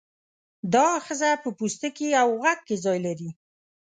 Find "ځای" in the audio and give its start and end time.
2.85-2.97